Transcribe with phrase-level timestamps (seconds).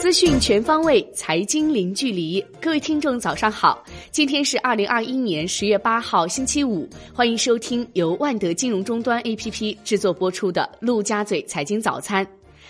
[0.00, 2.44] 资讯全方位，财经零距离。
[2.60, 3.82] 各位听众，早上好！
[4.10, 6.88] 今天是二零二一年十月八号，星期五。
[7.14, 12.24] 欢迎收听由万德金融终端 APP 制作播出的《陆家嘴财经早餐》。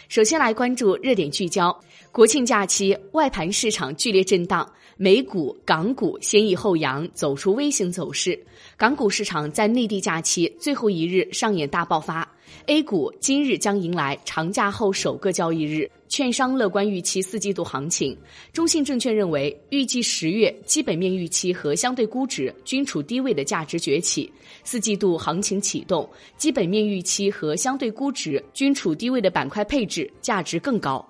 [0.08, 1.77] 首先来关注热点聚焦。
[2.11, 8.39] 国庆假期，外盘市场剧烈震荡，美股、港股先抑后扬，走出 V 型走势。
[8.77, 12.29] 港股市场在内地假期最后一日上演大爆发
[12.66, 15.90] ，A 股今日将迎来长假后首个交易日。
[16.08, 18.14] 券商乐观预期四季度行情，
[18.52, 24.30] 中信证券认为，预计十月基本面预期和相对估值均处低位的价值崛起，
[24.62, 31.02] 四季度行情启动，基本面预期和相对估值均处低位的板块配置价值更高。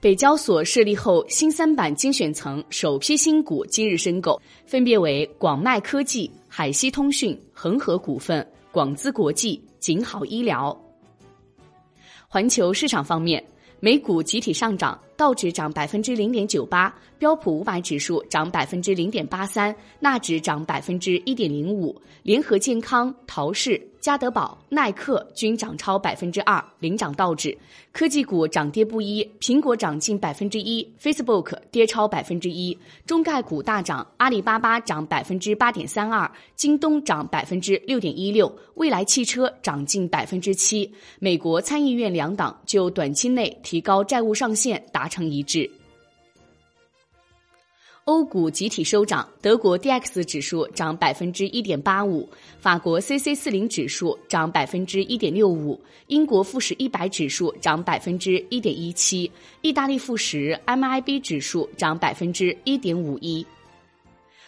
[0.00, 10.74] 北交所设立后，新三板精选层首批新股今日申购，分别为广迈科技、海西通讯、恒河股份、广资国际、景好医疗。
[12.26, 13.44] 环球市场方面，
[13.80, 23.80] 美股集体上涨，道指涨百分之零点九八，标普五百指数涨百分之零点八三，纳指涨百分之一点零五，联合健康、陶氏。
[24.00, 27.56] 家得宝、耐克均涨超百分之二，领涨道指。
[27.92, 32.76] 科技股涨跌不一，苹果涨近百分之一，Facebook 跌超百分之一。
[33.06, 40.92] 中概股大涨，阿里巴巴涨百分之八点三二，京东涨百分之六点一六，蔚来汽车涨近百分之七。
[41.20, 45.70] 美国参议院两党就短期内提高债务上限达成一致。
[48.04, 52.26] 欧股集体收涨，德国 D X 指数涨百分之一点八五，
[52.58, 63.46] 法国 C C 四零指数涨百分之一点六五，英国富时一百指数涨百分之一点一七，意大利富时 M I B 指数涨百分之一点五一。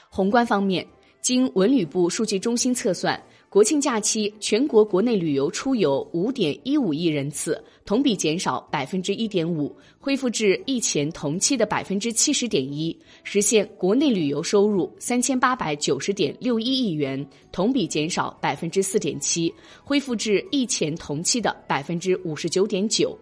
[0.09, 0.85] 宏观方面，
[1.21, 3.23] 经文旅部数据中心测算。
[3.55, 19.55] 国庆假期，全国国内旅游出游五点一五亿人次，同比减少百分之一点五，恢复至疫前同期的百分之七十点一，实现国内旅游收入三千八百九十点六一亿元，同比减少百分之四点七，
[19.85, 23.17] 恢复至疫前同期的百分之五十九点九。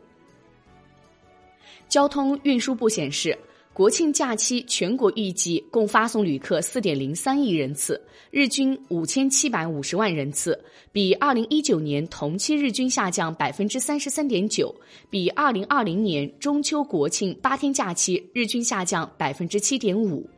[1.90, 3.36] 交通运输部显示。
[3.74, 7.98] 国庆假期，全国预计共发送旅客四点零三亿人次，
[8.30, 10.62] 日均五千七百五十万人次，
[10.92, 14.74] 比二零一九年同期日均下降百分之三十三点九，
[15.08, 20.28] 比二零二零年中秋国庆八天假期日均下降百分之七点五。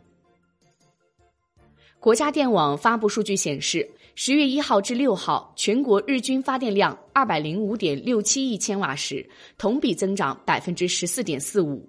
[1.98, 9.28] 国家电网发布数据显示，十月一号至六号，全国日均发电量二百零五点六七亿千瓦时，
[9.58, 11.84] 同比增长百分之十四点四五。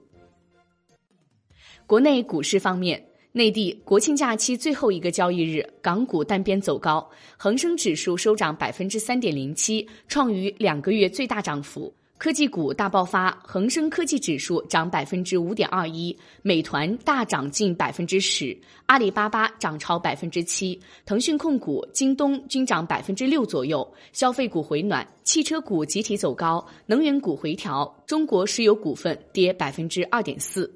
[1.87, 2.99] 国内股市方面，
[3.31, 7.07] 内地国庆假期最后一个交易日，港股单边走高，
[7.37, 11.93] 恒生指数收涨百分之三点零七，创逾两个月最大涨幅。
[12.17, 18.57] 科技股大爆发，恒生科技指数涨百分之五点二一，美团大涨近百分之十，
[18.87, 23.87] 阿里巴巴涨超百分之七，腾讯控股、京东均涨百分之六左右。
[24.11, 30.73] 消费股回暖，汽车股集体走高，能源股回调，中国石油股份跌百分之二点四。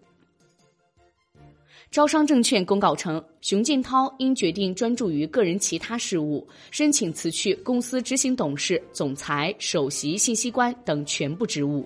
[1.91, 11.83] 招商证券公告称，熊建涛因决定专注于个人其他事务，申请辞去公司执行董事、总裁、首席信息官等全部职务。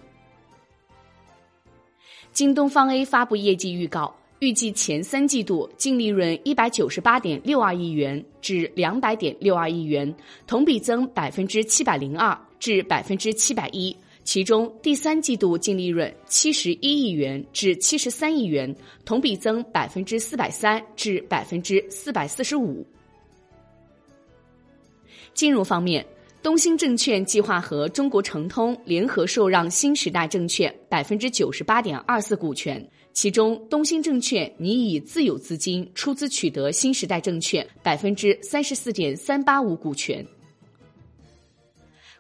[2.34, 10.14] 京东方 A 发布业绩预告，预计前三季度净利润一百九十八点六二亿元至两百点六二亿元，
[10.46, 13.96] 同比增百分之七百零二至百分之七百一。
[14.24, 18.74] 其中，第三季度净利润七十一亿元至七十三亿元，
[19.04, 22.86] 同比增百分之四百三至百分之四百四十五。
[25.34, 26.06] 金融方面，
[26.42, 40.26] 东兴证券计划和中国诚通联合受让新时代证券百分之九十八点二四股权，其中东兴证券拟以自有资金出资取得新时代证券百分之三十四点三八五股权。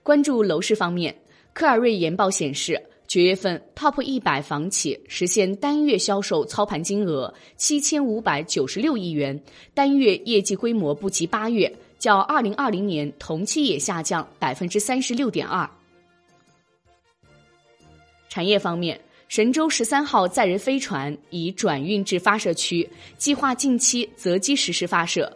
[0.03, 1.15] 关注楼市方面。
[1.53, 9.39] 科尔瑞研报显示，九月份 TOP 一百房企实现单月销售操盘金额七千五百九十六亿元，
[9.71, 15.69] 单月业绩规模不及八月，较二零二零年同期也下降百分之三十六点二。
[18.29, 22.89] 产业方面，神舟十三号载人飞船已转运至发射区，
[23.19, 25.31] 计划近期择机实施发射。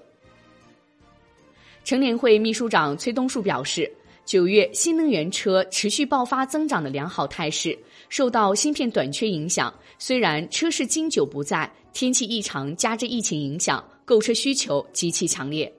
[1.84, 3.88] 成联会秘书长崔东树表示。
[4.28, 7.80] 九月新能源车持续爆发增长的良好态势，
[8.10, 9.74] 受到芯片短缺影响。
[9.98, 15.74] 虽然车市经久不在，天气异常加之疫情影响，购车需求极其强烈。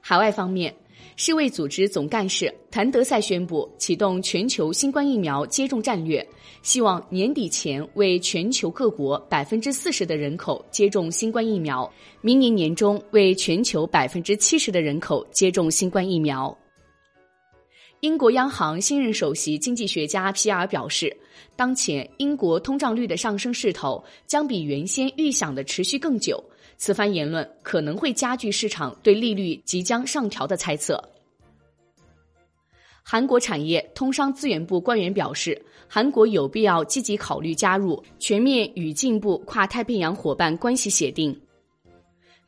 [0.00, 0.74] 海外方面，
[1.16, 6.26] 世卫组织总干事谭德赛宣布启动全球新冠疫苗接种战略，
[6.62, 11.90] 希望年底前为全球各国百分之四十的人口接种新冠疫苗，
[12.20, 16.56] 明年年中为全球百分之七十的人口接种新冠疫苗。
[18.00, 21.16] 英国央行新任首席经济学家皮尔表示，
[21.54, 26.42] 当前英国通胀率的上升势头将比原先预想的持续更久。
[26.84, 31.00] 此番言论可能会加剧市场对利率即将上调的猜测。
[33.04, 41.40] 韩国产业通商资源部官员表示，韩国有必要积极考虑加入全面与进步跨太平洋伙伴关系协定。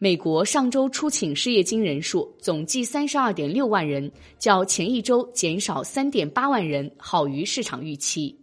[0.01, 4.11] 美国上周出请失业金人数总计三十二点六万人，
[4.41, 8.37] 较前一周减少三点八万人，好于市场预期。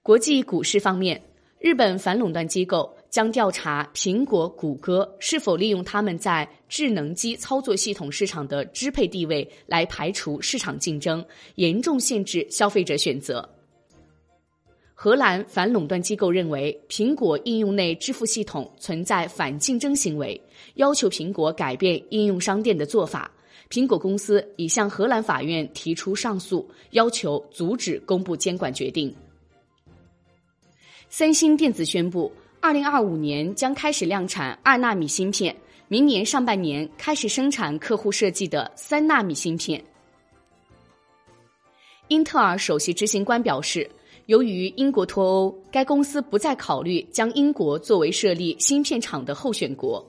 [0.00, 1.20] 国际股市方面，
[1.58, 2.94] 日本反垄断机构。
[3.10, 11.24] 将调查苹果、谷歌是否利用他们在智能机操作系统市场的支配地位来排除市场竞争，
[11.54, 13.48] 严重限制消费者选择。
[14.92, 20.38] 荷兰反垄断机构认为，苹果应用内支付系统存在反竞争行为，
[20.74, 23.30] 要求苹果改变应用商店的做法。
[23.70, 29.14] 苹果公司已向荷兰法院提出上诉，要求阻止公布监管决定。
[31.08, 32.30] 三星电子宣布。
[32.60, 35.54] 二零二五年将开始量产二纳米芯片，
[35.86, 39.82] 明年上半年开始生产客户设计的三纳米芯片。
[42.08, 43.88] 英特尔首席执行官表示，
[44.26, 50.04] 由于英国脱欧，该公司不再考虑将英国作为设立芯片厂的候选国。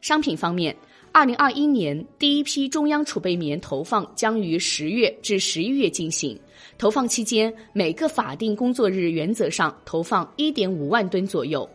[0.00, 0.74] 商品方面。
[1.14, 6.38] 二零二一年第一批中央储备棉投放将于十月至十一月进行。
[6.78, 11.68] 投放期间，每个法定工作日原则上投放一点五万吨左右。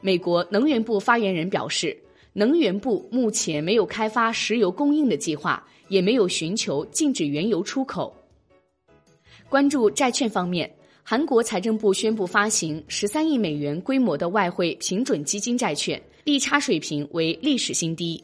[0.00, 1.96] 美国能源部发言人表示，
[2.32, 8.12] 能源部目前没有开发石油供应的计划，也没有寻求禁止原油出口。
[9.48, 10.68] 关注债券方面，
[11.04, 16.02] 韩国财政部宣布发行十三亿美元规模的外汇平准基金债券。
[16.26, 18.20] 利差水平为历史新低。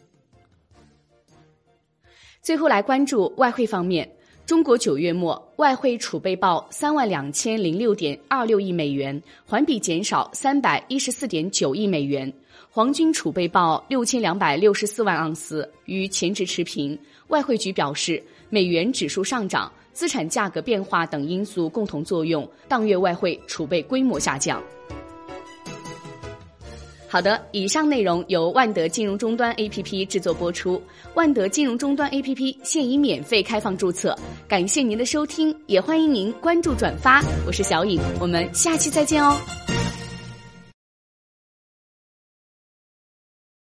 [2.43, 4.11] 最后来关注外汇方面，
[4.45, 12.31] 中国九月末外汇储备报三万两千零六点二六亿美元，环比减少三百一十四点九亿美元。
[12.73, 16.99] 黄金储备报六千两百六十四万盎司，与前值持平。
[17.29, 18.21] 外汇局表示，
[18.51, 24.61] 美元指数上涨、资产价格变化等因素共同作用，当月外汇储备规模下降。
[27.13, 30.83] 好的，以上内容由万德金融终端 APP 制作播出。
[31.13, 34.19] 万德金融终端 APP 现已免费开放注册，
[34.49, 37.23] 感谢您的收听，也欢迎您关注转发。
[37.47, 39.39] 我是小颖，我们下期再见哦。